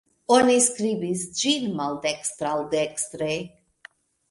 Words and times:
Oni 0.35 0.53
skribis 0.67 1.25
ĝin 1.41 1.69
maldekstr-al-dekstre. 1.83 3.31